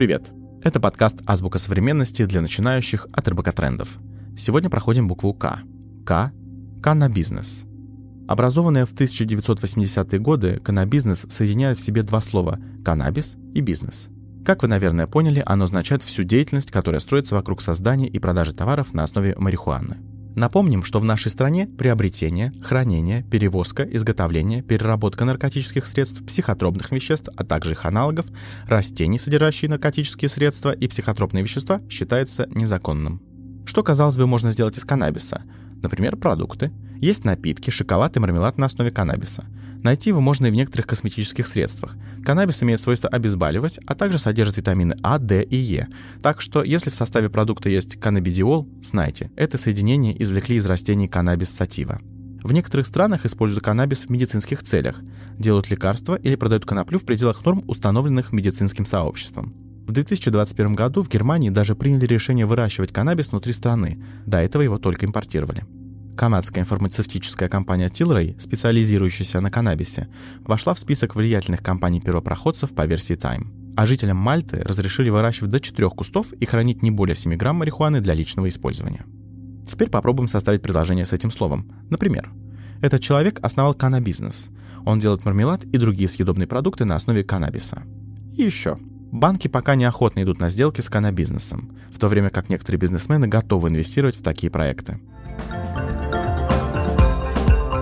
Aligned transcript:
Привет! 0.00 0.32
Это 0.64 0.80
подкаст 0.80 1.18
«Азбука 1.26 1.58
современности» 1.58 2.24
для 2.24 2.40
начинающих 2.40 3.06
от 3.12 3.28
РБК 3.28 3.52
Трендов. 3.52 3.98
Сегодня 4.34 4.70
проходим 4.70 5.06
букву 5.06 5.34
К. 5.34 5.58
К– 6.06 6.32
каннабизнес. 6.82 7.66
Образованная 8.26 8.86
в 8.86 8.94
1980-е 8.94 10.18
годы, 10.18 10.58
каннабизнес 10.64 11.26
соединяет 11.28 11.76
в 11.76 11.84
себе 11.84 12.02
два 12.02 12.22
слова– 12.22 12.58
каннабис 12.82 13.36
и 13.54 13.60
бизнес. 13.60 14.08
Как 14.42 14.62
вы, 14.62 14.68
наверное, 14.68 15.06
поняли, 15.06 15.42
оно 15.44 15.64
означает 15.64 16.02
всю 16.02 16.22
деятельность, 16.22 16.70
которая 16.70 17.00
строится 17.00 17.34
вокруг 17.34 17.60
создания 17.60 18.08
и 18.08 18.18
продажи 18.18 18.54
товаров 18.54 18.94
на 18.94 19.04
основе 19.04 19.34
марихуаны– 19.36 19.98
Напомним, 20.36 20.84
что 20.84 21.00
в 21.00 21.04
нашей 21.04 21.30
стране 21.30 21.66
приобретение, 21.66 22.52
хранение, 22.62 23.24
перевозка, 23.24 23.82
изготовление, 23.82 24.62
переработка 24.62 25.24
наркотических 25.24 25.84
средств, 25.84 26.24
психотропных 26.24 26.92
веществ, 26.92 27.28
а 27.36 27.44
также 27.44 27.72
их 27.72 27.84
аналогов, 27.84 28.26
растений, 28.66 29.18
содержащие 29.18 29.68
наркотические 29.68 30.28
средства 30.28 30.70
и 30.70 30.86
психотропные 30.86 31.42
вещества, 31.42 31.82
считается 31.90 32.46
незаконным. 32.54 33.20
Что, 33.66 33.82
казалось 33.82 34.16
бы, 34.16 34.26
можно 34.26 34.50
сделать 34.50 34.78
из 34.78 34.84
каннабиса? 34.84 35.42
Например, 35.82 36.16
продукты. 36.16 36.72
Есть 37.00 37.24
напитки, 37.24 37.70
шоколад 37.70 38.16
и 38.16 38.20
мармелад 38.20 38.56
на 38.56 38.66
основе 38.66 38.90
каннабиса. 38.90 39.46
Найти 39.82 40.10
его 40.10 40.20
можно 40.20 40.46
и 40.46 40.50
в 40.50 40.54
некоторых 40.54 40.86
косметических 40.86 41.46
средствах. 41.46 41.96
Каннабис 42.24 42.62
имеет 42.62 42.80
свойство 42.80 43.08
обезболивать, 43.08 43.78
а 43.86 43.94
также 43.94 44.18
содержит 44.18 44.58
витамины 44.58 44.96
А, 45.02 45.18
Д 45.18 45.42
и 45.42 45.56
Е. 45.56 45.88
Так 46.22 46.40
что, 46.40 46.62
если 46.62 46.90
в 46.90 46.94
составе 46.94 47.30
продукта 47.30 47.70
есть 47.70 47.98
каннабидиол, 47.98 48.68
знайте, 48.82 49.30
это 49.36 49.56
соединение 49.56 50.20
извлекли 50.22 50.56
из 50.56 50.66
растений 50.66 51.08
каннабис 51.08 51.50
сатива. 51.50 52.00
В 52.42 52.52
некоторых 52.52 52.86
странах 52.86 53.24
используют 53.24 53.64
каннабис 53.64 54.04
в 54.04 54.10
медицинских 54.10 54.62
целях, 54.62 55.00
делают 55.38 55.70
лекарства 55.70 56.14
или 56.14 56.36
продают 56.36 56.64
коноплю 56.64 56.98
в 56.98 57.04
пределах 57.04 57.44
норм, 57.44 57.62
установленных 57.66 58.32
медицинским 58.32 58.86
сообществом. 58.86 59.54
В 59.86 59.92
2021 59.92 60.74
году 60.74 61.02
в 61.02 61.08
Германии 61.08 61.50
даже 61.50 61.74
приняли 61.74 62.06
решение 62.06 62.46
выращивать 62.46 62.92
каннабис 62.92 63.32
внутри 63.32 63.52
страны. 63.52 64.02
До 64.24 64.38
этого 64.38 64.62
его 64.62 64.78
только 64.78 65.04
импортировали. 65.04 65.64
Канадская 66.20 66.64
фармацевтическая 66.64 67.48
компания 67.48 67.88
Tilray, 67.88 68.38
специализирующаяся 68.38 69.40
на 69.40 69.50
каннабисе, 69.50 70.08
вошла 70.42 70.74
в 70.74 70.78
список 70.78 71.16
влиятельных 71.16 71.62
компаний-первопроходцев 71.62 72.74
по 72.74 72.84
версии 72.84 73.16
Time. 73.16 73.46
А 73.74 73.86
жителям 73.86 74.18
Мальты 74.18 74.60
разрешили 74.60 75.08
выращивать 75.08 75.50
до 75.50 75.60
4 75.60 75.88
кустов 75.88 76.34
и 76.34 76.44
хранить 76.44 76.82
не 76.82 76.90
более 76.90 77.16
7 77.16 77.36
грамм 77.36 77.56
марихуаны 77.56 78.02
для 78.02 78.12
личного 78.12 78.50
использования. 78.50 79.06
Теперь 79.66 79.88
попробуем 79.88 80.28
составить 80.28 80.60
предложение 80.60 81.06
с 81.06 81.14
этим 81.14 81.30
словом. 81.30 81.72
Например, 81.88 82.30
этот 82.82 83.00
человек 83.00 83.38
основал 83.40 83.72
каннабизнес. 83.72 84.50
Он 84.84 84.98
делает 84.98 85.24
мармелад 85.24 85.64
и 85.64 85.78
другие 85.78 86.10
съедобные 86.10 86.46
продукты 86.46 86.84
на 86.84 86.96
основе 86.96 87.24
каннабиса. 87.24 87.84
И 88.36 88.42
еще. 88.42 88.76
Банки 89.10 89.48
пока 89.48 89.74
неохотно 89.74 90.22
идут 90.22 90.38
на 90.38 90.50
сделки 90.50 90.82
с 90.82 90.90
каннабизнесом, 90.90 91.78
в 91.90 91.98
то 91.98 92.08
время 92.08 92.28
как 92.28 92.50
некоторые 92.50 92.78
бизнесмены 92.78 93.26
готовы 93.26 93.70
инвестировать 93.70 94.16
в 94.16 94.22
такие 94.22 94.50
проекты. 94.50 95.00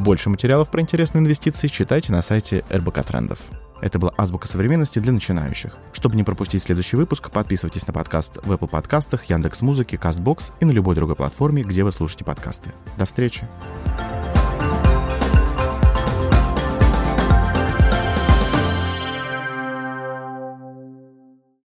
Больше 0.00 0.30
материалов 0.30 0.70
про 0.70 0.80
интересные 0.80 1.20
инвестиции 1.20 1.68
читайте 1.68 2.10
на 2.10 2.22
сайте 2.22 2.64
РБК 2.72 3.04
Трендов. 3.04 3.38
Это 3.82 3.98
была 3.98 4.14
азбука 4.16 4.48
современности 4.48 4.98
для 4.98 5.12
начинающих. 5.12 5.76
Чтобы 5.92 6.16
не 6.16 6.24
пропустить 6.24 6.62
следующий 6.62 6.96
выпуск, 6.96 7.30
подписывайтесь 7.30 7.86
на 7.86 7.92
подкаст 7.92 8.38
в 8.42 8.50
Apple 8.50 8.68
подкастах, 8.68 9.24
Яндекс.Музыке, 9.24 9.98
Castbox 9.98 10.52
и 10.60 10.64
на 10.64 10.70
любой 10.70 10.94
другой 10.94 11.16
платформе, 11.16 11.62
где 11.62 11.84
вы 11.84 11.92
слушаете 11.92 12.24
подкасты. 12.24 12.72
До 12.96 13.04
встречи! 13.04 13.46